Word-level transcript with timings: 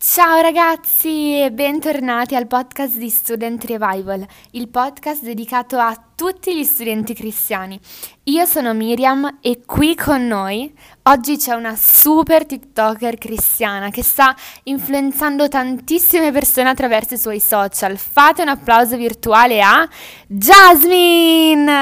Ciao 0.00 0.40
ragazzi 0.40 1.42
e 1.42 1.50
bentornati 1.50 2.36
al 2.36 2.46
podcast 2.46 2.98
di 2.98 3.10
Student 3.10 3.64
Revival, 3.64 4.24
il 4.52 4.68
podcast 4.68 5.24
dedicato 5.24 5.76
a 5.76 6.00
tutti 6.14 6.56
gli 6.56 6.62
studenti 6.62 7.14
cristiani. 7.14 7.80
Io 8.24 8.44
sono 8.44 8.74
Miriam 8.74 9.38
e 9.40 9.62
qui 9.66 9.96
con 9.96 10.24
noi 10.28 10.72
oggi 11.08 11.38
c'è 11.38 11.54
una 11.54 11.74
super 11.74 12.44
TikToker 12.44 13.16
cristiana 13.16 13.88
che 13.88 14.02
sta 14.02 14.36
influenzando 14.64 15.48
tantissime 15.48 16.30
persone 16.32 16.68
attraverso 16.68 17.14
i 17.14 17.18
suoi 17.18 17.40
social. 17.40 17.96
Fate 17.96 18.42
un 18.42 18.48
applauso 18.48 18.96
virtuale 18.96 19.62
a 19.62 19.88
Jasmine! 20.26 21.72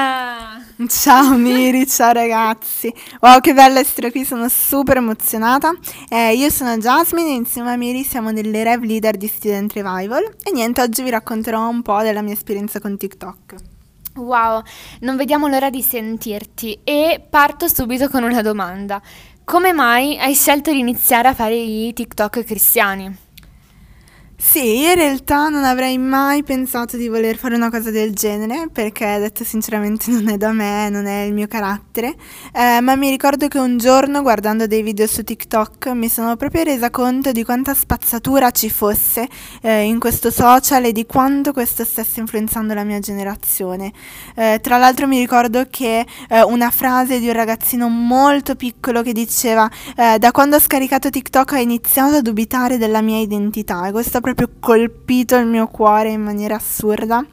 Ciao 0.87 1.35
Miri, 1.35 1.85
ciao 1.87 2.13
ragazzi. 2.13 2.93
Wow, 3.19 3.41
che 3.41 3.53
bello 3.53 3.79
essere 3.79 4.11
qui, 4.11 4.23
sono 4.23 4.47
super 4.47 4.97
emozionata. 4.97 5.73
Eh, 6.07 6.33
io 6.33 6.49
sono 6.49 6.77
Jasmine 6.77 7.29
e 7.29 7.33
insieme 7.33 7.73
a 7.73 7.75
Miri 7.75 8.03
siamo 8.03 8.31
delle 8.31 8.63
Rev 8.63 8.83
Leader 8.83 9.17
di 9.17 9.27
Student 9.27 9.73
Revival 9.73 10.35
e 10.41 10.51
niente, 10.51 10.81
oggi 10.81 11.03
vi 11.03 11.09
racconterò 11.09 11.67
un 11.67 11.81
po' 11.81 12.01
della 12.01 12.21
mia 12.21 12.33
esperienza 12.33 12.79
con 12.79 12.95
TikTok. 12.95 13.76
Wow, 14.17 14.63
non 15.01 15.15
vediamo 15.15 15.47
l'ora 15.47 15.69
di 15.69 15.81
sentirti 15.81 16.79
e 16.83 17.23
parto 17.29 17.67
subito 17.67 18.09
con 18.09 18.23
una 18.23 18.41
domanda. 18.41 19.01
Come 19.43 19.73
mai 19.73 20.17
hai 20.17 20.33
scelto 20.33 20.71
di 20.71 20.79
iniziare 20.79 21.27
a 21.27 21.33
fare 21.33 21.55
i 21.55 21.93
TikTok 21.93 22.43
cristiani? 22.43 23.26
Sì, 24.39 24.83
in 24.83 24.93
realtà 24.93 25.49
non 25.49 25.63
avrei 25.63 25.97
mai 25.97 26.43
pensato 26.43 26.95
di 26.95 27.07
voler 27.07 27.37
fare 27.37 27.55
una 27.55 27.71
cosa 27.71 27.89
del 27.89 28.13
genere 28.13 28.69
perché, 28.71 29.17
detto 29.17 29.43
sinceramente, 29.43 30.09
non 30.13 30.29
è 30.29 30.37
da 30.37 30.51
me, 30.51 30.89
non 30.89 31.07
è 31.07 31.21
il 31.23 31.33
mio 31.33 31.47
carattere, 31.47 32.15
eh, 32.53 32.79
ma 32.81 32.95
mi 32.95 33.09
ricordo 33.09 33.47
che 33.47 33.57
un 33.57 33.77
giorno 33.77 34.21
guardando 34.21 34.67
dei 34.67 34.83
video 34.83 35.07
su 35.07 35.23
TikTok 35.23 35.87
mi 35.87 36.07
sono 36.07 36.35
proprio 36.35 36.63
resa 36.63 36.91
conto 36.91 37.31
di 37.31 37.43
quanta 37.43 37.73
spazzatura 37.73 38.51
ci 38.51 38.69
fosse 38.69 39.27
eh, 39.61 39.81
in 39.81 39.99
questo 39.99 40.29
social 40.29 40.85
e 40.85 40.91
di 40.91 41.07
quanto 41.07 41.51
questo 41.51 41.83
stesse 41.83 42.19
influenzando 42.19 42.75
la 42.75 42.83
mia 42.83 42.99
generazione. 42.99 43.91
Eh, 44.35 44.59
tra 44.61 44.77
l'altro 44.77 45.07
mi 45.07 45.17
ricordo 45.17 45.65
che 45.67 46.05
eh, 46.29 46.43
una 46.43 46.69
frase 46.69 47.19
di 47.19 47.27
un 47.27 47.33
ragazzino 47.33 47.89
molto 47.89 48.55
piccolo 48.55 49.01
che 49.01 49.13
diceva 49.13 49.67
eh, 49.95 50.19
da 50.19 50.31
quando 50.31 50.57
ho 50.57 50.59
scaricato 50.59 51.09
TikTok 51.09 51.53
ho 51.53 51.57
iniziato 51.57 52.17
a 52.17 52.21
dubitare 52.21 52.77
della 52.77 53.01
mia 53.01 53.17
identità 53.19 53.87
e 53.87 53.91
questo 53.91 54.21
proprio 54.33 54.49
colpito 54.59 55.37
il 55.37 55.45
mio 55.45 55.67
cuore 55.67 56.09
in 56.09 56.21
maniera 56.21 56.55
assurda. 56.55 57.25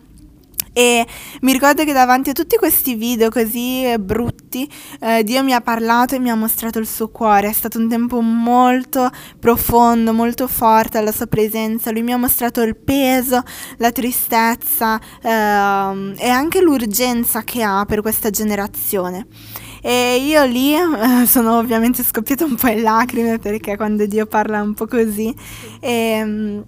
E 0.76 1.06
mi 1.42 1.52
ricordo 1.52 1.84
che 1.84 1.92
davanti 1.92 2.30
a 2.30 2.32
tutti 2.32 2.56
questi 2.56 2.96
video 2.96 3.30
così 3.30 3.84
eh, 3.84 4.00
brutti, 4.00 4.68
eh, 5.00 5.22
Dio 5.22 5.44
mi 5.44 5.52
ha 5.52 5.60
parlato 5.60 6.16
e 6.16 6.18
mi 6.18 6.30
ha 6.30 6.34
mostrato 6.34 6.80
il 6.80 6.86
suo 6.88 7.10
cuore. 7.10 7.48
È 7.48 7.52
stato 7.52 7.78
un 7.78 7.88
tempo 7.88 8.20
molto 8.20 9.08
profondo, 9.38 10.12
molto 10.12 10.48
forte 10.48 10.98
alla 10.98 11.12
sua 11.12 11.26
presenza. 11.26 11.92
Lui 11.92 12.02
mi 12.02 12.12
ha 12.12 12.16
mostrato 12.16 12.60
il 12.62 12.76
peso, 12.76 13.40
la 13.76 13.92
tristezza 13.92 15.00
eh, 15.22 15.28
e 15.28 16.28
anche 16.28 16.60
l'urgenza 16.60 17.42
che 17.42 17.62
ha 17.62 17.84
per 17.86 18.00
questa 18.00 18.30
generazione. 18.30 19.28
E 19.80 20.16
io 20.16 20.44
lì 20.44 20.74
eh, 20.74 21.26
sono 21.26 21.58
ovviamente 21.58 22.02
scoppiata 22.02 22.44
un 22.44 22.56
po' 22.56 22.68
in 22.68 22.82
lacrime 22.82 23.38
perché 23.38 23.76
quando 23.76 24.06
Dio 24.06 24.26
parla 24.26 24.60
un 24.60 24.74
po' 24.74 24.86
così. 24.86 25.32
E, 25.78 26.64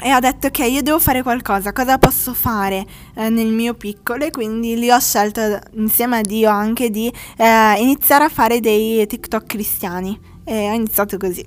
e 0.00 0.14
ho 0.14 0.18
detto 0.18 0.48
ok 0.48 0.58
io 0.60 0.82
devo 0.82 0.98
fare 0.98 1.22
qualcosa, 1.22 1.72
cosa 1.72 1.98
posso 1.98 2.34
fare 2.34 2.84
eh, 3.14 3.28
nel 3.28 3.48
mio 3.48 3.74
piccolo 3.74 4.24
e 4.24 4.30
quindi 4.30 4.76
lì 4.76 4.90
ho 4.90 4.98
scelto 4.98 5.58
insieme 5.72 6.18
a 6.18 6.20
Dio 6.22 6.50
anche 6.50 6.90
di 6.90 7.12
eh, 7.36 7.80
iniziare 7.80 8.24
a 8.24 8.28
fare 8.28 8.60
dei 8.60 9.06
TikTok 9.06 9.46
cristiani 9.46 10.18
e 10.44 10.70
ho 10.70 10.74
iniziato 10.74 11.16
così. 11.16 11.46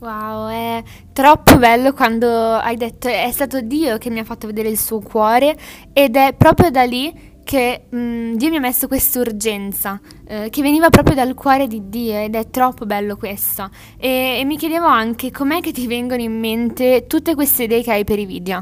Wow, 0.00 0.48
è 0.48 0.82
troppo 1.12 1.56
bello 1.56 1.92
quando 1.92 2.54
hai 2.54 2.76
detto 2.76 3.08
è 3.08 3.30
stato 3.32 3.60
Dio 3.60 3.98
che 3.98 4.10
mi 4.10 4.20
ha 4.20 4.24
fatto 4.24 4.46
vedere 4.46 4.68
il 4.68 4.78
suo 4.78 5.00
cuore 5.00 5.56
ed 5.92 6.14
è 6.14 6.34
proprio 6.34 6.70
da 6.70 6.84
lì 6.84 7.12
che 7.48 7.84
mh, 7.88 7.96
mm, 7.96 8.34
Dio 8.34 8.50
mi 8.50 8.56
ha 8.56 8.60
messo 8.60 8.88
questa 8.88 9.20
urgenza 9.20 9.98
eh, 10.26 10.50
che 10.50 10.60
veniva 10.60 10.90
proprio 10.90 11.14
dal 11.14 11.32
cuore 11.32 11.66
di 11.66 11.88
Dio 11.88 12.18
ed 12.18 12.34
è 12.34 12.50
troppo 12.50 12.84
bello 12.84 13.16
questo. 13.16 13.70
E, 13.96 14.36
e 14.40 14.44
mi 14.44 14.58
chiedevo 14.58 14.84
anche 14.84 15.30
com'è 15.30 15.62
che 15.62 15.72
ti 15.72 15.86
vengono 15.86 16.20
in 16.20 16.38
mente 16.38 17.06
tutte 17.06 17.34
queste 17.34 17.62
idee 17.62 17.82
che 17.82 17.92
hai 17.92 18.04
per 18.04 18.18
i 18.18 18.26
video. 18.26 18.60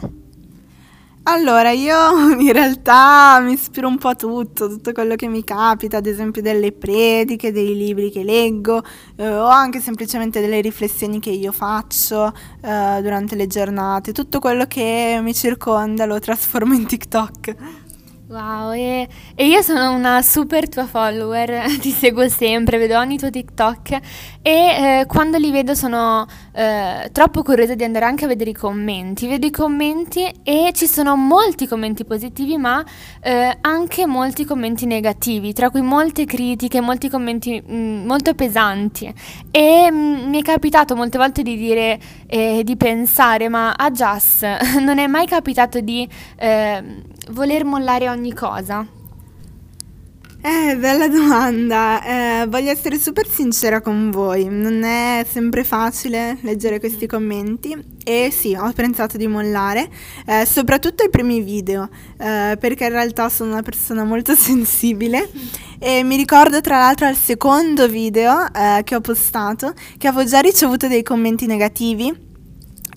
Allora, 1.25 1.73
io 1.73 2.31
in 2.39 2.53
realtà 2.53 3.41
mi 3.41 3.55
ispiro 3.55 3.89
un 3.89 3.99
po' 3.99 4.11
a 4.11 4.15
tutto, 4.15 4.69
tutto 4.69 4.93
quello 4.93 5.17
che 5.17 5.27
mi 5.27 5.43
capita, 5.43 5.97
ad 5.97 6.07
esempio 6.07 6.41
delle 6.41 6.71
prediche, 6.71 7.51
dei 7.51 7.77
libri 7.77 8.13
che 8.13 8.23
leggo 8.23 8.85
eh, 9.17 9.29
o 9.29 9.47
anche 9.47 9.81
semplicemente 9.81 10.41
delle 10.41 10.61
riflessioni 10.61 11.19
che 11.19 11.31
io 11.31 11.51
faccio 11.51 12.33
eh, 12.63 13.03
durante 13.03 13.35
le 13.35 13.49
giornate, 13.49 14.13
tutto 14.13 14.39
quello 14.39 14.67
che 14.67 15.19
mi 15.21 15.35
circonda 15.35 16.07
lo 16.07 16.21
trasformo 16.21 16.73
in 16.75 16.87
TikTok. 16.87 17.85
Wow, 18.29 18.73
e, 18.73 19.07
e, 19.37 19.47
io 19.47 19.63
sono 19.63 19.93
una 19.93 20.21
super 20.21 20.69
tua 20.69 20.85
follower, 20.87 21.71
ti 21.79 21.93
seguo 21.93 22.29
sempre, 22.29 22.77
vedo 22.77 22.99
ogni 22.99 23.19
tuo 23.19 23.31
TikTok 23.31 24.01
e 24.43 24.51
eh, 24.51 25.05
quando 25.07 25.39
li 25.39 25.53
vedo 25.53 25.77
sono 25.77 26.27
eh, 26.53 27.09
troppo 27.13 27.45
curiosa 27.45 27.77
di 27.77 27.85
andare 27.85 28.05
anche 28.05 28.25
a 28.25 28.29
vedere 28.29 28.51
i 28.51 28.53
commenti. 28.53 29.29
Vedo 29.29 29.47
i 29.47 29.51
commenti 29.51 30.29
e 30.43 30.73
ci 30.75 30.89
sono 30.89 31.15
molti 31.15 31.69
commenti 31.69 32.05
positivi, 32.05 32.57
ma 32.57 32.85
eh, 33.21 33.59
anche 33.61 34.07
molti 34.07 34.45
commenti 34.45 34.87
negativi, 34.87 35.53
tra 35.53 35.71
cui 35.71 35.83
molte 35.83 36.25
critiche, 36.25 36.81
molti 36.81 37.09
commenti 37.09 37.63
mh, 37.65 37.77
mm, 37.77 38.07
molto 38.07 38.35
pesanti. 38.35 39.13
E 39.53 39.89
mh, 39.89 39.97
mm, 39.97 40.29
mi 40.29 40.41
è 40.41 40.43
capitato 40.43 40.97
molte 40.97 41.17
volte 41.17 41.43
di 41.43 41.57
dire, 41.57 41.97
eh, 42.27 42.63
di 42.65 42.77
pensare, 42.77 43.49
ma 43.49 43.73
a 43.73 43.89
Just 43.93 44.45
non 44.83 44.99
è 44.99 45.07
mai 45.07 45.27
capitato 45.29 45.79
di 45.79 46.09
eh, 46.37 47.05
voler 47.31 47.65
mollare 47.65 48.09
ogni 48.09 48.16
cosa? 48.35 48.87
Eh, 50.43 50.77
bella 50.77 51.09
domanda. 51.09 52.43
Eh, 52.43 52.47
voglio 52.47 52.71
essere 52.71 52.99
super 52.99 53.27
sincera 53.29 53.81
con 53.81 54.13
voi. 54.13 54.45
Non 54.49 54.85
è 54.85 55.27
sempre 55.29 55.65
facile 55.65 56.39
leggere 56.43 56.79
questi 56.79 57.07
commenti. 57.07 57.77
E 58.05 58.31
sì, 58.31 58.55
ho 58.55 58.71
pensato 58.73 59.17
di 59.17 59.27
mollare, 59.27 59.89
eh, 60.25 60.47
soprattutto 60.47 61.03
ai 61.03 61.11
primi 61.11 61.41
video, 61.41 61.89
eh, 62.17 62.57
perché 62.61 62.85
in 62.85 62.91
realtà 62.91 63.29
sono 63.29 63.51
una 63.51 63.63
persona 63.63 64.05
molto 64.05 64.37
sensibile. 64.39 65.29
E 65.81 66.05
mi 66.05 66.15
ricordo 66.15 66.61
tra 66.61 66.79
l'altro 66.79 67.07
al 67.07 67.17
secondo 67.17 67.89
video 67.89 68.47
eh, 68.53 68.83
che 68.85 68.95
ho 68.95 69.01
postato 69.01 69.75
che 69.99 70.07
avevo 70.07 70.29
già 70.29 70.39
ricevuto 70.39 70.87
dei 70.87 71.03
commenti 71.03 71.47
negativi 71.47 72.26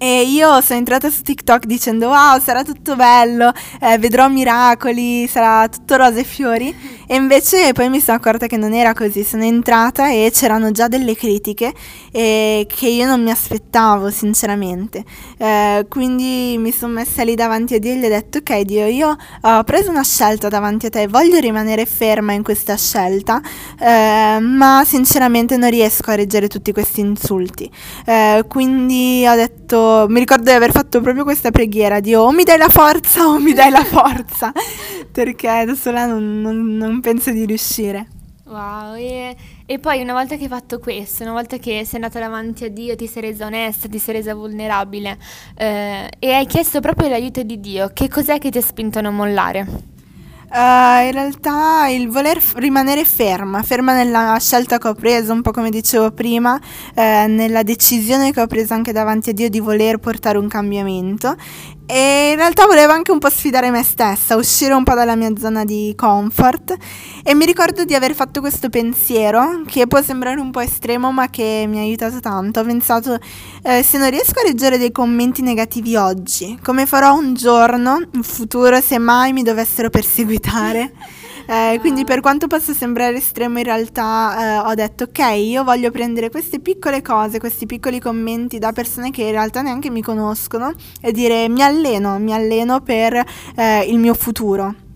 e 0.01 0.21
io 0.21 0.61
sono 0.61 0.79
entrata 0.79 1.09
su 1.09 1.23
TikTok 1.23 1.65
dicendo 1.65 2.07
wow, 2.07 2.39
sarà 2.39 2.63
tutto 2.63 2.95
bello, 2.95 3.51
eh, 3.81 3.97
vedrò 3.97 4.29
miracoli, 4.29 5.27
sarà 5.27 5.67
tutto 5.67 5.97
rose 5.97 6.21
e 6.21 6.23
fiori. 6.23 6.73
E 7.05 7.15
invece 7.15 7.73
poi 7.73 7.89
mi 7.89 7.99
sono 7.99 8.15
accorta 8.15 8.47
che 8.47 8.55
non 8.55 8.73
era 8.73 8.93
così. 8.93 9.25
Sono 9.25 9.43
entrata 9.43 10.09
e 10.09 10.31
c'erano 10.31 10.71
già 10.71 10.87
delle 10.87 11.15
critiche 11.17 11.73
eh, 12.11 12.65
che 12.67 12.87
io 12.87 13.05
non 13.05 13.21
mi 13.21 13.31
aspettavo, 13.31 14.09
sinceramente. 14.09 15.03
Eh, 15.37 15.85
quindi 15.89 16.55
mi 16.57 16.71
sono 16.71 16.93
messa 16.93 17.23
lì 17.23 17.35
davanti 17.35 17.75
a 17.75 17.79
Dio 17.79 17.91
e 17.93 17.97
gli 17.97 18.05
ho 18.05 18.09
detto: 18.09 18.39
Ok, 18.39 18.61
Dio, 18.61 18.85
io 18.85 19.15
ho 19.41 19.63
preso 19.63 19.89
una 19.89 20.03
scelta 20.03 20.47
davanti 20.49 20.87
a 20.87 20.89
te, 20.89 21.07
voglio 21.07 21.39
rimanere 21.39 21.85
ferma 21.85 22.33
in 22.33 22.43
questa 22.43 22.75
scelta, 22.77 23.41
eh, 23.79 24.39
ma 24.39 24.83
sinceramente 24.85 25.57
non 25.57 25.69
riesco 25.69 26.11
a 26.11 26.15
reggere 26.15 26.47
tutti 26.47 26.71
questi 26.71 27.01
insulti. 27.01 27.69
Eh, 28.05 28.43
quindi 28.47 29.25
ho 29.27 29.35
detto 29.35 30.05
mi 30.09 30.19
ricordo 30.19 30.43
di 30.43 30.55
aver 30.55 30.71
fatto 30.71 31.01
proprio 31.01 31.23
questa 31.23 31.51
preghiera 31.51 31.99
di 31.99 32.15
o 32.15 32.31
mi 32.31 32.43
dai 32.43 32.57
la 32.57 32.69
forza 32.69 33.27
o 33.27 33.39
mi 33.39 33.53
dai 33.53 33.69
la 33.69 33.83
forza, 33.83 34.51
perché 35.11 35.63
da 35.65 35.75
sola 35.75 36.05
non, 36.05 36.41
non, 36.41 36.75
non 36.75 36.99
penso 37.01 37.31
di 37.31 37.45
riuscire. 37.45 38.07
Wow, 38.45 38.95
e, 38.95 39.35
e, 39.71 39.77
poi 39.77 40.01
una 40.01 40.13
volta 40.13 40.35
che 40.35 40.43
hai 40.43 40.49
fatto 40.49 40.79
questo, 40.79 41.21
una 41.21 41.33
volta 41.33 41.57
che 41.57 41.83
sei 41.85 42.01
andata 42.01 42.19
davanti 42.19 42.63
a 42.63 42.69
Dio, 42.71 42.95
ti 42.95 43.05
sei 43.05 43.21
resa 43.21 43.45
onesta, 43.45 43.87
ti 43.87 43.99
sei 43.99 44.15
resa 44.15 44.33
vulnerabile 44.33 45.15
eh, 45.55 46.09
e 46.17 46.33
hai 46.33 46.47
chiesto 46.47 46.79
proprio 46.79 47.07
l'aiuto 47.07 47.43
di 47.43 47.59
Dio, 47.59 47.91
che 47.93 48.07
cos'è 48.07 48.39
che 48.39 48.49
ti 48.49 48.57
ha 48.57 48.63
spinto 48.63 48.97
a 48.97 49.01
non 49.03 49.15
mollare? 49.15 49.67
Uh, 50.51 51.05
in 51.05 51.11
realtà 51.11 51.87
il 51.89 52.09
voler 52.09 52.41
f- 52.41 52.55
rimanere 52.55 53.05
ferma, 53.05 53.61
ferma 53.61 53.93
nella 53.93 54.35
scelta 54.39 54.79
che 54.79 54.87
ho 54.87 54.95
preso, 54.95 55.31
un 55.31 55.43
po' 55.43 55.51
come 55.51 55.69
dicevo 55.69 56.09
prima, 56.09 56.59
eh, 56.95 57.27
nella 57.27 57.61
decisione 57.61 58.31
che 58.31 58.41
ho 58.41 58.47
preso 58.47 58.73
anche 58.73 58.91
davanti 58.91 59.29
a 59.29 59.33
Dio 59.33 59.47
di 59.47 59.59
voler 59.59 59.99
portare 59.99 60.39
un 60.39 60.47
cambiamento 60.47 61.35
e 61.91 62.29
in 62.33 62.35
realtà 62.35 62.67
volevo 62.67 62.91
anche 62.91 63.11
un 63.11 63.17
po' 63.17 63.31
sfidare 63.31 63.71
me 63.71 63.81
stessa, 63.81 64.35
uscire 64.35 64.73
un 64.75 64.83
po' 64.83 64.93
dalla 64.93 65.15
mia 65.15 65.31
zona 65.35 65.65
di 65.65 65.91
comfort 65.97 66.77
e 67.23 67.33
mi 67.33 67.47
ricordo 67.47 67.83
di 67.83 67.95
aver 67.95 68.13
fatto 68.13 68.41
questo 68.41 68.69
pensiero 68.69 69.63
che 69.65 69.87
può 69.87 69.99
sembrare 69.99 70.39
un 70.39 70.51
po' 70.51 70.59
estremo 70.59 71.11
ma 71.11 71.31
che 71.31 71.65
mi 71.67 71.79
ha 71.79 71.81
aiutato 71.81 72.19
tanto. 72.19 72.59
Ho 72.59 72.63
pensato 72.63 73.17
eh, 73.63 73.81
se 73.81 73.97
non 73.97 74.11
riesco 74.11 74.39
a 74.39 74.43
leggere 74.43 74.77
dei 74.77 74.91
commenti 74.91 75.41
negativi 75.41 75.95
oggi, 75.95 76.59
come 76.61 76.85
farò 76.85 77.15
un 77.15 77.33
giorno 77.33 77.99
in 78.11 78.21
futuro 78.21 78.79
se 78.81 78.99
mai 78.99 79.33
mi 79.33 79.41
dovessero 79.41 79.89
perseguitare? 79.89 80.93
Eh, 81.49 81.79
quindi 81.79 82.03
per 82.03 82.19
quanto 82.19 82.45
possa 82.45 82.73
sembrare 82.73 83.17
estremo 83.17 83.57
in 83.57 83.63
realtà 83.63 84.63
eh, 84.63 84.69
ho 84.69 84.73
detto 84.75 85.05
ok, 85.05 85.17
io 85.35 85.63
voglio 85.63 85.89
prendere 85.89 86.29
queste 86.29 86.59
piccole 86.59 87.01
cose, 87.01 87.39
questi 87.39 87.65
piccoli 87.65 87.99
commenti 87.99 88.59
da 88.59 88.71
persone 88.71 89.09
che 89.09 89.23
in 89.23 89.31
realtà 89.31 89.63
neanche 89.63 89.89
mi 89.89 90.03
conoscono 90.03 90.71
e 91.01 91.11
dire 91.11 91.49
mi 91.49 91.63
alleno, 91.63 92.19
mi 92.19 92.35
alleno 92.35 92.81
per 92.81 93.25
eh, 93.55 93.79
il 93.87 93.97
mio 93.97 94.13
futuro. 94.13 94.88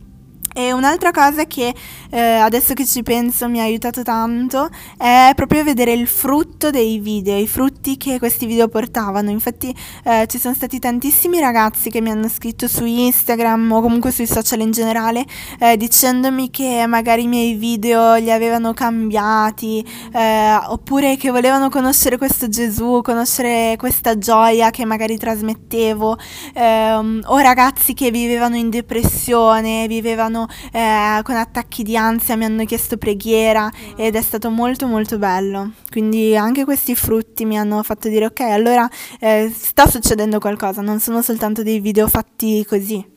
E 0.53 0.71
un'altra 0.71 1.11
cosa 1.11 1.45
che 1.45 1.73
eh, 2.09 2.19
adesso 2.19 2.73
che 2.73 2.85
ci 2.85 3.01
penso 3.01 3.49
mi 3.49 3.59
ha 3.59 3.63
aiutato 3.63 4.03
tanto 4.03 4.69
è 4.97 5.31
proprio 5.35 5.63
vedere 5.63 5.93
il 5.93 6.07
frutto 6.07 6.69
dei 6.69 6.99
video, 6.99 7.37
i 7.37 7.47
frutti 7.47 7.97
che 7.97 8.19
questi 8.19 8.45
video 8.45 8.67
portavano. 8.67 9.31
Infatti 9.31 9.75
eh, 10.03 10.27
ci 10.27 10.37
sono 10.37 10.53
stati 10.53 10.77
tantissimi 10.77 11.39
ragazzi 11.39 11.89
che 11.89 12.01
mi 12.01 12.11
hanno 12.11 12.29
scritto 12.29 12.67
su 12.67 12.85
Instagram 12.85 13.71
o 13.71 13.81
comunque 13.81 14.11
sui 14.11 14.27
social 14.27 14.59
in 14.59 14.71
generale 14.71 15.25
eh, 15.59 15.75
dicendomi 15.75 16.49
che 16.51 16.85
magari 16.87 17.23
i 17.23 17.27
miei 17.27 17.55
video 17.55 18.15
li 18.15 18.31
avevano 18.31 18.73
cambiati 18.73 19.83
eh, 20.13 20.55
oppure 20.67 21.17
che 21.17 21.31
volevano 21.31 21.69
conoscere 21.69 22.17
questo 22.17 22.47
Gesù, 22.47 23.01
conoscere 23.01 23.75
questa 23.77 24.17
gioia 24.17 24.69
che 24.69 24.85
magari 24.85 25.17
trasmettevo 25.17 26.17
ehm, 26.53 27.23
o 27.25 27.37
ragazzi 27.39 27.93
che 27.93 28.11
vivevano 28.11 28.55
in 28.55 28.69
depressione, 28.69 29.87
vivevano 29.87 30.42
eh, 30.71 31.19
con 31.23 31.35
attacchi 31.35 31.83
di 31.83 31.97
ansia, 31.97 32.35
mi 32.35 32.45
hanno 32.45 32.65
chiesto 32.65 32.97
preghiera 32.97 33.71
ed 33.95 34.15
è 34.15 34.21
stato 34.21 34.49
molto 34.49 34.87
molto 34.87 35.17
bello. 35.17 35.71
Quindi 35.89 36.35
anche 36.35 36.63
questi 36.63 36.95
frutti 36.95 37.45
mi 37.45 37.57
hanno 37.57 37.81
fatto 37.83 38.09
dire 38.09 38.25
ok, 38.25 38.39
allora 38.41 38.89
eh, 39.19 39.51
sta 39.53 39.87
succedendo 39.87 40.39
qualcosa, 40.39 40.81
non 40.81 40.99
sono 40.99 41.21
soltanto 41.21 41.63
dei 41.63 41.79
video 41.79 42.07
fatti 42.07 42.65
così. 42.65 43.11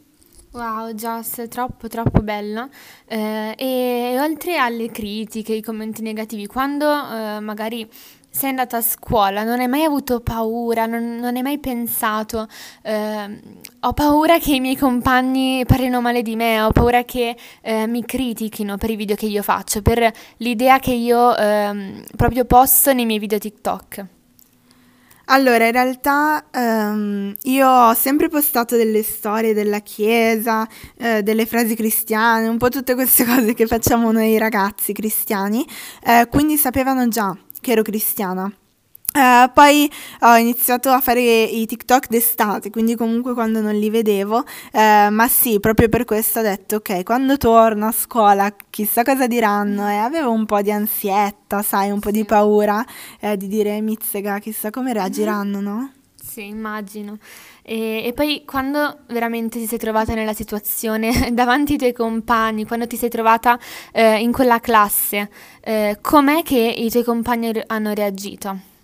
Wow, 0.56 0.92
Joss, 0.92 1.46
troppo 1.48 1.86
troppo 1.86 2.22
bello. 2.22 2.70
Eh, 3.06 3.54
e 3.58 4.16
oltre 4.18 4.56
alle 4.56 4.90
critiche, 4.90 5.52
i 5.52 5.60
commenti 5.60 6.00
negativi, 6.00 6.46
quando 6.46 6.86
eh, 6.86 7.40
magari 7.40 7.86
sei 8.36 8.50
andata 8.50 8.76
a 8.76 8.82
scuola, 8.82 9.44
non 9.44 9.60
hai 9.60 9.66
mai 9.66 9.84
avuto 9.84 10.20
paura, 10.20 10.84
non, 10.84 11.16
non 11.16 11.36
hai 11.36 11.42
mai 11.42 11.58
pensato, 11.58 12.46
eh, 12.82 13.40
ho 13.80 13.92
paura 13.94 14.38
che 14.38 14.54
i 14.54 14.60
miei 14.60 14.76
compagni 14.76 15.64
parlino 15.66 16.02
male 16.02 16.20
di 16.20 16.36
me, 16.36 16.60
ho 16.60 16.70
paura 16.70 17.02
che 17.04 17.34
eh, 17.62 17.86
mi 17.86 18.04
critichino 18.04 18.76
per 18.76 18.90
i 18.90 18.96
video 18.96 19.16
che 19.16 19.24
io 19.24 19.42
faccio, 19.42 19.80
per 19.80 20.12
l'idea 20.36 20.78
che 20.78 20.92
io 20.92 21.34
eh, 21.34 22.04
proprio 22.14 22.44
posto 22.44 22.92
nei 22.92 23.06
miei 23.06 23.18
video 23.18 23.38
TikTok. 23.38 24.04
Allora, 25.28 25.64
in 25.64 25.72
realtà 25.72 26.44
um, 26.52 27.34
io 27.44 27.68
ho 27.68 27.94
sempre 27.94 28.28
postato 28.28 28.76
delle 28.76 29.02
storie 29.02 29.54
della 29.54 29.80
chiesa, 29.80 30.68
eh, 30.98 31.22
delle 31.22 31.46
frasi 31.46 31.74
cristiane, 31.74 32.46
un 32.46 32.58
po' 32.58 32.68
tutte 32.68 32.94
queste 32.94 33.24
cose 33.26 33.54
che 33.54 33.66
facciamo 33.66 34.12
noi 34.12 34.36
ragazzi 34.36 34.92
cristiani, 34.92 35.66
eh, 36.04 36.28
quindi 36.30 36.56
sapevano 36.58 37.08
già 37.08 37.36
che 37.66 37.72
ero 37.72 37.82
cristiana. 37.82 38.44
Uh, 39.12 39.50
poi 39.52 39.90
ho 40.20 40.36
iniziato 40.36 40.90
a 40.90 41.00
fare 41.00 41.22
i 41.22 41.64
TikTok 41.64 42.08
d'estate, 42.08 42.70
quindi 42.70 42.94
comunque 42.94 43.32
quando 43.32 43.60
non 43.60 43.74
li 43.74 43.88
vedevo, 43.88 44.36
uh, 44.38 45.10
ma 45.10 45.26
sì, 45.26 45.58
proprio 45.58 45.88
per 45.88 46.04
questo 46.04 46.40
ho 46.40 46.42
detto 46.42 46.76
ok, 46.76 47.02
quando 47.02 47.38
torno 47.38 47.86
a 47.86 47.92
scuola 47.92 48.54
chissà 48.68 49.02
cosa 49.02 49.26
diranno 49.26 49.88
e 49.88 49.94
avevo 49.94 50.30
un 50.32 50.44
po' 50.44 50.60
di 50.60 50.70
ansietta, 50.70 51.62
sai, 51.62 51.90
un 51.90 51.98
po' 51.98 52.10
di 52.10 52.24
paura 52.26 52.84
eh, 53.18 53.38
di 53.38 53.48
dire 53.48 53.80
mizzega, 53.80 54.38
chissà 54.38 54.68
come 54.68 54.92
reagiranno, 54.92 55.60
no? 55.60 55.92
Sì, 56.22 56.48
immagino. 56.48 57.16
E, 57.68 58.04
e, 58.06 58.12
poi 58.12 58.44
quando 58.46 58.98
veramente 59.08 59.58
ti 59.58 59.66
sei 59.66 59.78
trovata 59.78 60.14
nella 60.14 60.34
situazione 60.34 61.30
davanti 61.34 61.72
ai 61.72 61.78
tuoi 61.78 61.92
compagni, 61.92 62.64
quando 62.64 62.86
ti 62.86 62.96
sei 62.96 63.08
trovata 63.08 63.58
eh, 63.90 64.20
in 64.20 64.30
quella 64.30 64.60
classe, 64.60 65.28
eh, 65.62 65.98
com'è 66.00 66.44
che 66.44 66.60
i 66.60 66.88
tuoi 66.90 67.02
compagni 67.02 67.52
hanno 67.66 67.92
reagito? 67.92 68.75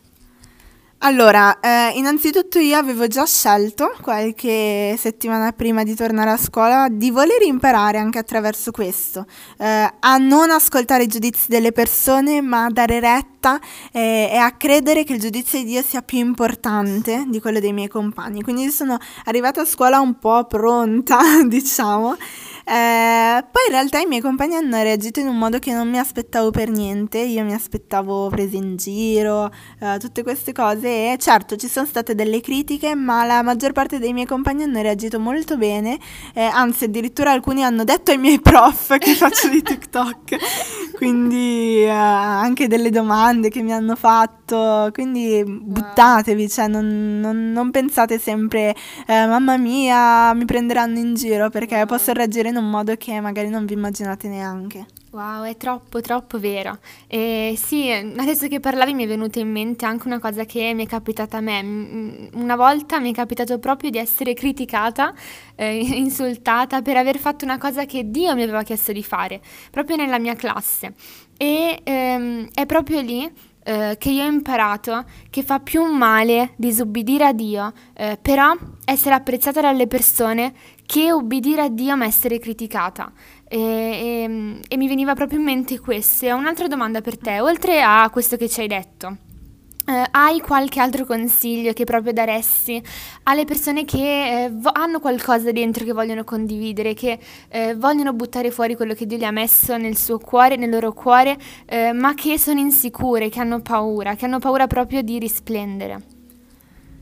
Allora, 1.05 1.59
eh, 1.59 1.91
innanzitutto 1.97 2.61
io 2.61 2.77
avevo 2.77 3.09
già 3.09 3.27
scelto 3.27 3.93
qualche 4.01 4.95
settimana 4.97 5.51
prima 5.51 5.83
di 5.83 5.97
tornare 5.97 6.31
a 6.31 6.37
scuola 6.37 6.87
di 6.89 7.11
voler 7.11 7.43
imparare 7.43 7.99
anche 7.99 8.21
attraverso 8.21 8.71
questo, 8.71 9.27
eh, 9.59 9.93
a 9.99 10.17
non 10.19 10.51
ascoltare 10.51 11.03
i 11.03 11.07
giudizi 11.09 11.49
delle 11.49 11.73
persone, 11.73 12.41
ma 12.41 12.67
a 12.67 12.71
dare 12.71 13.01
retta 13.01 13.59
eh, 13.91 14.31
e 14.33 14.37
a 14.37 14.53
credere 14.53 15.03
che 15.03 15.15
il 15.15 15.21
giudizio 15.21 15.59
di 15.59 15.65
Dio 15.65 15.83
sia 15.83 16.03
più 16.03 16.19
importante 16.19 17.25
di 17.27 17.41
quello 17.41 17.59
dei 17.59 17.73
miei 17.73 17.89
compagni. 17.89 18.43
Quindi 18.43 18.71
sono 18.71 18.97
arrivata 19.25 19.63
a 19.63 19.65
scuola 19.65 19.99
un 19.99 20.21
po' 20.21 20.45
pronta, 20.45 21.19
diciamo. 21.45 22.17
Eh, 22.65 23.45
poi 23.51 23.63
in 23.67 23.73
realtà 23.73 23.99
i 23.99 24.07
miei 24.07 24.21
compagni 24.21 24.55
hanno 24.55 24.81
reagito 24.83 25.21
in 25.21 25.27
un 25.27 25.37
modo 25.37 25.59
che 25.59 25.73
non 25.73 25.89
mi 25.91 25.99
aspettavo 25.99 26.51
per 26.51 26.71
niente, 26.71 27.19
io 27.19 27.45
mi 27.45 27.53
aspettavo 27.53 28.29
prese 28.29 28.57
in 28.57 28.77
giro, 28.77 29.51
eh, 29.81 29.99
tutte 29.99 30.23
queste 30.23 30.53
cose. 30.53 31.13
E 31.13 31.17
certo 31.19 31.57
ci 31.57 31.69
sono 31.69 31.87
state 31.87 32.15
delle 32.15 32.41
critiche, 32.41 32.95
ma 32.95 33.25
la 33.25 33.43
maggior 33.43 33.73
parte 33.73 33.99
dei 33.99 34.13
miei 34.13 34.27
compagni 34.27 34.63
hanno 34.63 34.81
reagito 34.81 35.19
molto 35.19 35.57
bene, 35.57 35.99
eh, 36.35 36.43
anzi 36.43 36.85
addirittura 36.85 37.33
alcuni 37.33 37.65
hanno 37.65 37.85
detto 37.85 38.11
ai 38.13 38.19
miei 38.19 38.41
prof 38.41 38.97
che 38.99 39.15
faccio 39.17 39.49
di 39.49 39.63
TikTok, 39.63 40.37
quindi 40.97 41.83
eh, 41.83 41.89
anche 41.89 42.69
delle 42.69 42.91
domande 42.91 43.49
che 43.49 43.63
mi 43.63 43.73
hanno 43.73 43.97
fatto, 43.97 44.89
quindi 44.93 45.43
buttatevi, 45.45 46.49
cioè 46.49 46.69
non, 46.69 47.19
non, 47.21 47.51
non 47.53 47.71
pensate 47.71 48.19
sempre 48.19 48.75
eh, 49.07 49.27
mamma 49.27 49.57
mia 49.57 50.33
mi 50.35 50.45
prenderanno 50.45 50.99
in 50.99 51.15
giro 51.15 51.51
perché 51.51 51.85
posso 51.87 52.13
reagire 52.13 52.51
in 52.53 52.59
un 52.59 52.71
modo 52.71 52.97
che 52.97 53.19
magari 53.21 53.49
non 53.49 53.67
vi 53.67 53.75
immaginate 53.75 54.29
neanche. 54.29 54.87
Wow, 55.11 55.45
è 55.45 55.57
troppo, 55.59 56.01
troppo 56.01 56.39
vero. 56.39 56.79
E 57.07 57.55
sì, 57.57 57.91
adesso 57.91 58.49
che 58.49 58.61
parlavi 58.61 58.95
mi 58.95 59.05
è 59.05 59.07
venuta 59.07 59.41
in 59.41 59.51
mente 59.51 59.85
anche 59.85 60.07
una 60.07 60.19
cosa 60.19 60.45
che 60.45 60.73
mi 60.75 60.85
è 60.85 60.89
capitata 60.89 61.39
a 61.39 61.41
me. 61.41 62.31
Una 62.33 62.57
volta 62.57 62.99
mi 62.99 63.11
è 63.11 63.15
capitato 63.15 63.59
proprio 63.59 63.91
di 63.91 63.99
essere 63.99 64.33
criticata, 64.33 65.13
eh, 65.55 65.77
insultata 65.77 66.81
per 66.81 66.97
aver 66.97 67.19
fatto 67.19 67.45
una 67.45 67.59
cosa 67.59 67.85
che 67.85 68.11
Dio 68.11 68.35
mi 68.35 68.43
aveva 68.43 68.63
chiesto 68.63 68.93
di 68.93 69.03
fare, 69.03 69.41
proprio 69.71 69.97
nella 69.97 70.19
mia 70.19 70.35
classe. 70.35 70.95
E 71.37 71.81
ehm, 71.83 72.49
è 72.55 72.65
proprio 72.65 73.01
lì 73.01 73.31
eh, 73.65 73.97
che 73.99 74.11
io 74.11 74.25
ho 74.25 74.29
imparato 74.29 75.05
che 75.31 75.43
fa 75.43 75.61
più 75.61 75.85
male 75.85 76.55
disubbidire 76.57 77.27
a 77.27 77.33
Dio, 77.33 77.73
eh, 77.95 78.19
però 78.21 78.53
essere 78.85 79.15
apprezzata 79.15 79.61
dalle 79.61 79.87
persone 79.87 80.53
che 80.93 81.11
ubbidire 81.11 81.63
a 81.63 81.69
Dio 81.71 81.97
ma 81.97 82.05
essere 82.05 82.39
criticata. 82.39 83.11
E, 83.49 83.59
e, 83.59 84.61
e 84.69 84.77
mi 84.77 84.89
veniva 84.89 85.15
proprio 85.15 85.39
in 85.39 85.45
mente 85.47 85.81
questo. 85.81 86.27
E 86.27 86.33
ho 86.33 86.37
un'altra 86.37 86.69
domanda 86.69 87.01
per 87.01 87.17
te, 87.17 87.41
oltre 87.41 87.81
a 87.81 88.11
questo 88.13 88.37
che 88.37 88.47
ci 88.47 88.61
hai 88.61 88.67
detto. 88.67 89.17
Uh, 89.87 90.05
hai 90.11 90.41
qualche 90.41 90.81
altro 90.81 91.07
consiglio 91.07 91.73
che 91.73 91.85
proprio 91.85 92.13
daresti 92.13 92.81
alle 93.25 93.45
persone 93.45 93.85
che 93.87 94.45
eh, 94.45 94.51
vo- 94.51 94.71
hanno 94.73 95.01
qualcosa 95.01 95.51
dentro 95.51 95.85
che 95.87 95.93
vogliono 95.93 96.25
condividere, 96.25 96.93
che 96.93 97.19
eh, 97.49 97.75
vogliono 97.75 98.13
buttare 98.13 98.51
fuori 98.51 98.77
quello 98.77 98.93
che 98.93 99.07
Dio 99.07 99.17
gli 99.17 99.25
ha 99.25 99.31
messo 99.31 99.79
nel 99.79 99.97
suo 99.97 100.19
cuore, 100.19 100.57
nel 100.57 100.69
loro 100.69 100.93
cuore, 100.93 101.39
eh, 101.65 101.93
ma 101.95 102.13
che 102.13 102.39
sono 102.39 102.61
insicure, 102.61 103.31
che 103.31 103.41
hanno 103.41 103.61
paura, 103.61 104.15
che 104.15 104.27
hanno 104.27 104.39
paura 104.39 104.67
proprio 104.67 105.01
di 105.01 105.19
risplendere? 105.19 106.03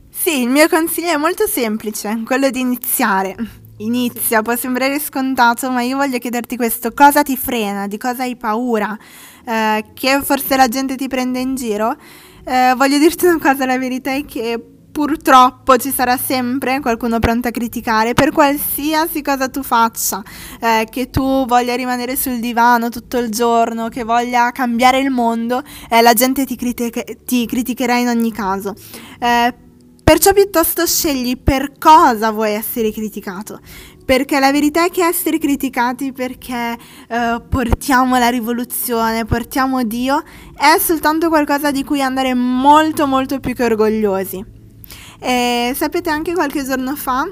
Sì, 0.09 0.43
il 0.43 0.49
mio 0.49 0.69
consiglio 0.69 1.11
è 1.11 1.17
molto 1.17 1.47
semplice, 1.47 2.23
quello 2.25 2.51
di 2.51 2.61
iniziare. 2.61 3.60
Inizia, 3.81 4.43
può 4.43 4.55
sembrare 4.57 4.99
scontato, 4.99 5.71
ma 5.71 5.81
io 5.81 5.97
voglio 5.97 6.19
chiederti 6.19 6.57
questo, 6.57 6.93
cosa 6.93 7.23
ti 7.23 7.35
frena, 7.35 7.87
di 7.87 7.97
cosa 7.97 8.25
hai 8.25 8.37
paura, 8.37 8.97
eh, 9.47 9.87
che 9.95 10.21
forse 10.23 10.55
la 10.57 10.69
gente 10.69 10.97
ti 10.97 11.09
prende 11.09 11.39
in 11.39 11.55
giro? 11.55 11.97
Eh, 12.45 12.75
voglio 12.77 12.99
dirti 12.99 13.25
una 13.25 13.39
cosa, 13.39 13.65
la 13.65 13.79
verità 13.79 14.13
è 14.13 14.27
che 14.27 14.63
purtroppo 14.93 15.79
ci 15.79 15.91
sarà 15.93 16.19
sempre 16.19 16.81
qualcuno 16.81 17.19
pronto 17.21 17.49
a 17.49 17.51
criticare 17.53 18.13
per 18.13 18.33
qualsiasi 18.33 19.23
cosa 19.23 19.49
tu 19.49 19.63
faccia, 19.63 20.23
eh, 20.61 20.87
che 20.91 21.09
tu 21.09 21.47
voglia 21.47 21.75
rimanere 21.75 22.17
sul 22.17 22.39
divano 22.39 22.91
tutto 22.91 23.17
il 23.17 23.31
giorno, 23.31 23.89
che 23.89 24.05
voglia 24.05 24.51
cambiare 24.53 24.99
il 24.99 25.09
mondo, 25.09 25.63
eh, 25.89 26.03
la 26.03 26.13
gente 26.13 26.45
ti, 26.45 26.55
critica- 26.55 27.03
ti, 27.25 27.47
criticherà 27.47 27.97
in 27.97 28.09
ogni 28.09 28.31
caso. 28.31 28.75
Eh, 29.19 29.69
perciò 30.11 30.33
piuttosto 30.33 30.85
scegli 30.87 31.41
per 31.41 31.71
cosa 31.79 32.33
vuoi 32.33 32.51
essere 32.51 32.91
criticato 32.91 33.61
perché 34.05 34.41
la 34.41 34.51
verità 34.51 34.85
è 34.85 34.91
che 34.91 35.05
essere 35.05 35.39
criticati 35.39 36.11
perché 36.13 36.77
uh, 37.09 37.47
portiamo 37.49 38.19
la 38.19 38.29
rivoluzione, 38.29 39.25
portiamo 39.25 39.85
Dio, 39.85 40.21
è 40.57 40.81
soltanto 40.81 41.29
qualcosa 41.29 41.71
di 41.71 41.85
cui 41.85 42.03
andare 42.03 42.35
molto 42.35 43.07
molto 43.07 43.39
più 43.39 43.55
che 43.55 43.63
orgogliosi. 43.63 44.45
E 45.21 45.73
sapete 45.77 46.11
anche 46.11 46.35
qualche 46.35 46.65
giorno 46.65 46.97
fa 46.97 47.29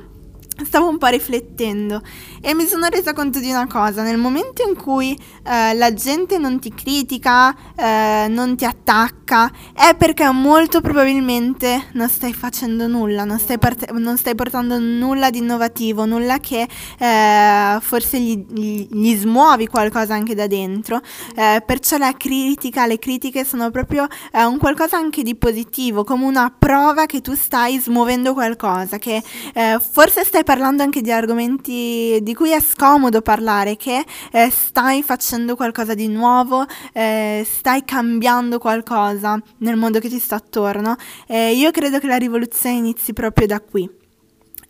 stavo 0.64 0.88
un 0.88 0.98
po' 0.98 1.06
riflettendo 1.06 2.02
e 2.40 2.54
mi 2.54 2.66
sono 2.66 2.86
resa 2.88 3.12
conto 3.12 3.38
di 3.40 3.50
una 3.50 3.66
cosa, 3.66 4.02
nel 4.02 4.16
momento 4.16 4.62
in 4.66 4.76
cui 4.76 5.16
eh, 5.44 5.74
la 5.74 5.92
gente 5.92 6.38
non 6.38 6.58
ti 6.58 6.72
critica, 6.72 7.54
eh, 7.74 8.26
non 8.28 8.56
ti 8.56 8.64
attacca, 8.64 9.50
è 9.74 9.94
perché 9.96 10.28
molto 10.30 10.80
probabilmente 10.80 11.88
non 11.92 12.08
stai 12.08 12.32
facendo 12.32 12.86
nulla, 12.86 13.24
non 13.24 13.38
stai, 13.38 13.58
part- 13.58 13.90
non 13.92 14.16
stai 14.16 14.34
portando 14.34 14.78
nulla 14.78 15.30
di 15.30 15.38
innovativo, 15.38 16.04
nulla 16.04 16.38
che 16.38 16.66
eh, 16.98 17.78
forse 17.80 18.20
gli, 18.20 18.44
gli, 18.48 19.16
smuovi 19.16 19.66
qualcosa 19.66 20.14
anche 20.14 20.34
da 20.34 20.46
dentro, 20.46 21.00
eh, 21.34 21.62
perciò 21.64 21.96
la 21.98 22.12
critica, 22.16 22.86
le 22.86 22.98
critiche 22.98 23.44
sono 23.44 23.70
proprio 23.70 24.06
eh, 24.32 24.44
un 24.44 24.58
qualcosa 24.58 24.96
anche 24.96 25.22
di 25.22 25.34
positivo, 25.34 26.04
come 26.04 26.24
una 26.24 26.54
prova 26.56 27.06
che 27.06 27.20
tu 27.20 27.34
stai 27.34 27.78
smuovendo 27.78 28.32
qualcosa, 28.32 28.98
che 28.98 29.22
eh, 29.54 29.78
forse 29.80 30.24
stai 30.24 30.44
parlando 30.48 30.82
anche 30.82 31.02
di 31.02 31.12
argomenti 31.12 32.20
di 32.22 32.34
cui 32.34 32.52
è 32.52 32.60
scomodo 32.62 33.20
parlare, 33.20 33.76
che 33.76 34.02
eh, 34.32 34.48
stai 34.48 35.02
facendo 35.02 35.54
qualcosa 35.56 35.92
di 35.92 36.08
nuovo, 36.08 36.64
eh, 36.94 37.46
stai 37.46 37.84
cambiando 37.84 38.58
qualcosa 38.58 39.38
nel 39.58 39.76
mondo 39.76 39.98
che 39.98 40.08
ti 40.08 40.18
sta 40.18 40.36
attorno. 40.36 40.96
Eh, 41.26 41.52
io 41.52 41.70
credo 41.70 41.98
che 41.98 42.06
la 42.06 42.16
rivoluzione 42.16 42.76
inizi 42.76 43.12
proprio 43.12 43.46
da 43.46 43.60
qui. 43.60 43.97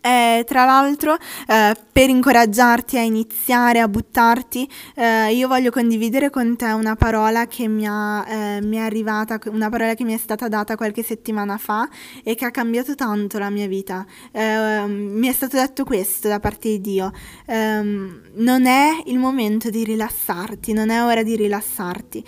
Eh, 0.01 0.45
tra 0.47 0.63
l'altro, 0.63 1.17
eh, 1.47 1.75
per 1.91 2.09
incoraggiarti 2.09 2.97
a 2.97 3.01
iniziare, 3.01 3.79
a 3.79 3.89
buttarti, 3.89 4.69
eh, 4.95 5.33
io 5.33 5.49
voglio 5.49 5.71
condividere 5.71 6.29
con 6.29 6.55
te 6.55 6.71
una 6.71 6.95
parola 6.95 7.47
che 7.47 7.67
mi, 7.67 7.85
ha, 7.85 8.25
eh, 8.25 8.61
mi, 8.61 8.77
è 8.77 8.79
arrivata, 8.79 9.37
una 9.47 9.69
parola 9.69 9.95
che 9.95 10.05
mi 10.05 10.13
è 10.13 10.17
stata 10.17 10.47
data 10.47 10.77
qualche 10.77 11.03
settimana 11.03 11.57
fa 11.57 11.89
e 12.23 12.35
che 12.35 12.45
ha 12.45 12.51
cambiato 12.51 12.95
tanto 12.95 13.39
la 13.39 13.49
mia 13.49 13.67
vita. 13.67 14.05
Ehm, 14.31 14.91
mi 14.91 15.27
è 15.27 15.33
stato 15.33 15.57
detto 15.57 15.83
questo 15.83 16.29
da 16.29 16.39
parte 16.39 16.69
di 16.69 16.79
Dio. 16.79 17.11
Ehm, 17.47 18.21
non 18.35 18.67
è 18.67 19.01
il 19.07 19.17
momento 19.19 19.69
di 19.69 19.83
rilassarti, 19.83 20.71
non 20.71 20.91
è 20.91 21.03
ora 21.03 21.23
di 21.23 21.35
rilassarti. 21.35 22.23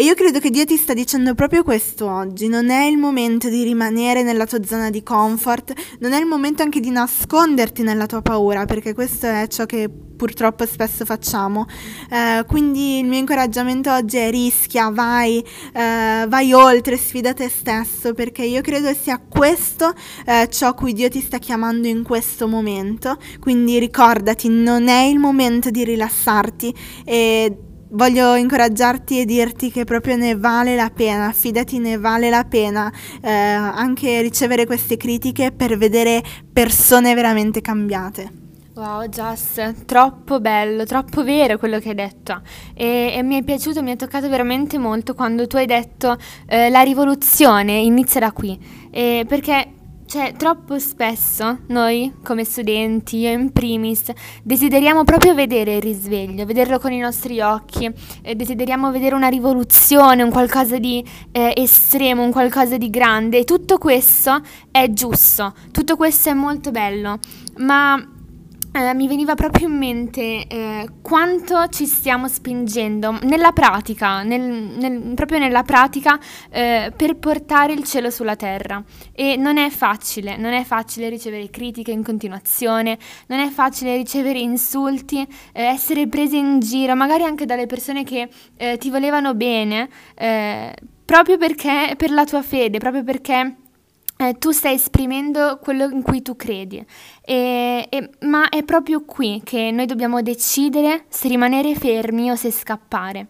E 0.00 0.04
io 0.04 0.14
credo 0.14 0.38
che 0.38 0.48
Dio 0.48 0.64
ti 0.64 0.78
sta 0.78 0.94
dicendo 0.94 1.34
proprio 1.34 1.62
questo 1.62 2.10
oggi, 2.10 2.48
non 2.48 2.70
è 2.70 2.84
il 2.84 2.96
momento 2.96 3.50
di 3.50 3.64
rimanere 3.64 4.22
nella 4.22 4.46
tua 4.46 4.64
zona 4.64 4.88
di 4.88 5.02
comfort, 5.02 5.74
non 5.98 6.14
è 6.14 6.18
il 6.18 6.24
momento 6.24 6.62
anche 6.62 6.80
di 6.80 6.88
nasconderti 6.88 7.82
nella 7.82 8.06
tua 8.06 8.22
paura, 8.22 8.64
perché 8.64 8.94
questo 8.94 9.26
è 9.26 9.46
ciò 9.46 9.66
che 9.66 9.90
purtroppo 9.90 10.64
spesso 10.64 11.04
facciamo. 11.04 11.66
Eh, 12.10 12.46
quindi 12.46 13.00
il 13.00 13.04
mio 13.04 13.18
incoraggiamento 13.18 13.92
oggi 13.92 14.16
è 14.16 14.30
rischia, 14.30 14.88
vai, 14.88 15.44
eh, 15.74 16.24
vai 16.26 16.50
oltre, 16.54 16.96
sfida 16.96 17.34
te 17.34 17.50
stesso, 17.50 18.14
perché 18.14 18.42
io 18.42 18.62
credo 18.62 18.94
sia 18.94 19.18
questo 19.18 19.92
eh, 20.24 20.48
ciò 20.48 20.72
cui 20.72 20.94
Dio 20.94 21.10
ti 21.10 21.20
sta 21.20 21.36
chiamando 21.36 21.88
in 21.88 22.04
questo 22.04 22.48
momento. 22.48 23.18
Quindi 23.38 23.78
ricordati, 23.78 24.48
non 24.48 24.88
è 24.88 25.02
il 25.02 25.18
momento 25.18 25.68
di 25.68 25.84
rilassarti 25.84 26.74
e 27.04 27.64
voglio 27.90 28.34
incoraggiarti 28.34 29.20
e 29.20 29.24
dirti 29.24 29.70
che 29.70 29.84
proprio 29.84 30.16
ne 30.16 30.36
vale 30.36 30.76
la 30.76 30.90
pena, 30.94 31.32
fidati 31.32 31.78
ne 31.78 31.98
vale 31.98 32.30
la 32.30 32.44
pena 32.44 32.92
eh, 33.20 33.30
anche 33.30 34.20
ricevere 34.20 34.66
queste 34.66 34.96
critiche 34.96 35.52
per 35.52 35.76
vedere 35.76 36.22
persone 36.52 37.14
veramente 37.14 37.60
cambiate. 37.60 38.38
Wow, 38.74 39.04
Jess, 39.08 39.84
troppo 39.84 40.40
bello, 40.40 40.86
troppo 40.86 41.22
vero 41.22 41.58
quello 41.58 41.78
che 41.80 41.90
hai 41.90 41.94
detto. 41.94 42.40
E, 42.72 43.12
e 43.14 43.22
mi 43.22 43.38
è 43.38 43.42
piaciuto, 43.42 43.82
mi 43.82 43.90
ha 43.90 43.96
toccato 43.96 44.28
veramente 44.28 44.78
molto 44.78 45.14
quando 45.14 45.46
tu 45.46 45.56
hai 45.56 45.66
detto 45.66 46.16
eh, 46.46 46.70
la 46.70 46.80
rivoluzione 46.80 47.72
inizia 47.72 48.20
da 48.20 48.32
qui. 48.32 48.58
Eh, 48.90 49.26
perché 49.28 49.79
cioè, 50.10 50.34
troppo 50.36 50.76
spesso 50.80 51.58
noi, 51.68 52.14
come 52.24 52.42
studenti, 52.42 53.18
io 53.18 53.30
in 53.30 53.52
primis, 53.52 54.10
desideriamo 54.42 55.04
proprio 55.04 55.34
vedere 55.34 55.76
il 55.76 55.80
risveglio, 55.80 56.44
vederlo 56.44 56.80
con 56.80 56.90
i 56.90 56.98
nostri 56.98 57.40
occhi, 57.40 57.88
eh, 58.22 58.34
desideriamo 58.34 58.90
vedere 58.90 59.14
una 59.14 59.28
rivoluzione, 59.28 60.24
un 60.24 60.32
qualcosa 60.32 60.78
di 60.78 61.04
eh, 61.30 61.52
estremo, 61.56 62.24
un 62.24 62.32
qualcosa 62.32 62.76
di 62.76 62.90
grande. 62.90 63.38
E 63.38 63.44
tutto 63.44 63.78
questo 63.78 64.40
è 64.72 64.90
giusto, 64.90 65.54
tutto 65.70 65.94
questo 65.94 66.30
è 66.30 66.32
molto 66.32 66.72
bello, 66.72 67.20
ma 67.58 68.04
eh, 68.72 68.94
mi 68.94 69.08
veniva 69.08 69.34
proprio 69.34 69.66
in 69.66 69.76
mente 69.76 70.46
eh, 70.46 70.88
quanto 71.02 71.66
ci 71.68 71.86
stiamo 71.86 72.28
spingendo 72.28 73.18
nella 73.22 73.52
pratica, 73.52 74.22
nel, 74.22 74.40
nel, 74.40 75.14
proprio 75.14 75.38
nella 75.38 75.62
pratica, 75.62 76.18
eh, 76.50 76.92
per 76.94 77.16
portare 77.16 77.72
il 77.72 77.84
cielo 77.84 78.10
sulla 78.10 78.36
terra. 78.36 78.82
E 79.12 79.36
non 79.36 79.58
è 79.58 79.70
facile, 79.70 80.36
non 80.36 80.52
è 80.52 80.64
facile 80.64 81.08
ricevere 81.08 81.50
critiche 81.50 81.90
in 81.90 82.04
continuazione, 82.04 82.98
non 83.26 83.40
è 83.40 83.48
facile 83.48 83.96
ricevere 83.96 84.38
insulti, 84.38 85.26
eh, 85.52 85.62
essere 85.62 86.06
presi 86.06 86.38
in 86.38 86.60
giro, 86.60 86.94
magari 86.94 87.24
anche 87.24 87.46
dalle 87.46 87.66
persone 87.66 88.04
che 88.04 88.28
eh, 88.56 88.76
ti 88.78 88.90
volevano 88.90 89.34
bene, 89.34 89.88
eh, 90.14 90.74
proprio 91.04 91.38
perché 91.38 91.94
per 91.96 92.12
la 92.12 92.24
tua 92.24 92.42
fede, 92.42 92.78
proprio 92.78 93.02
perché 93.02 93.56
eh, 94.20 94.36
tu 94.38 94.50
stai 94.50 94.74
esprimendo 94.74 95.58
quello 95.62 95.88
in 95.88 96.02
cui 96.02 96.20
tu 96.20 96.36
credi, 96.36 96.84
e, 97.22 97.86
e, 97.88 98.10
ma 98.20 98.50
è 98.50 98.62
proprio 98.64 99.02
qui 99.06 99.40
che 99.42 99.70
noi 99.70 99.86
dobbiamo 99.86 100.20
decidere 100.20 101.06
se 101.08 101.28
rimanere 101.28 101.74
fermi 101.74 102.30
o 102.30 102.34
se 102.34 102.50
scappare. 102.50 103.28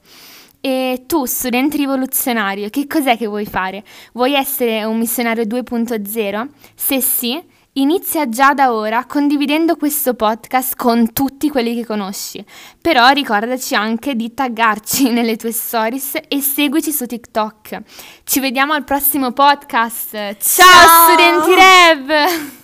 E 0.61 1.04
tu, 1.06 1.26
studente 1.26 1.76
rivoluzionario, 1.76 2.68
che 2.70 2.88
cos'è 2.88 3.16
che 3.16 3.28
vuoi 3.28 3.47
fare? 3.47 3.85
Vuoi 4.12 4.35
essere 4.35 4.82
un 4.82 4.99
missionario 4.99 5.44
2.0? 5.44 6.49
Se 6.75 7.00
sì, 7.00 7.40
Inizia 7.75 8.29
già 8.29 8.53
da 8.53 8.73
ora 8.73 9.05
condividendo 9.05 9.77
questo 9.77 10.15
podcast 10.15 10.75
con 10.75 11.12
tutti 11.12 11.49
quelli 11.49 11.77
che 11.77 11.87
conosci. 11.87 12.45
Però 12.81 13.11
ricordaci 13.11 13.77
anche 13.77 14.17
di 14.17 14.35
taggarci 14.35 15.11
nelle 15.12 15.37
tue 15.37 15.53
stories 15.53 16.19
e 16.27 16.41
seguici 16.41 16.91
su 16.91 17.07
TikTok. 17.07 17.81
Ci 18.25 18.41
vediamo 18.41 18.73
al 18.73 18.83
prossimo 18.83 19.31
podcast. 19.31 20.11
Ciao, 20.11 20.37
Ciao. 20.39 21.11
studenti 21.11 21.55
Rev! 21.55 22.60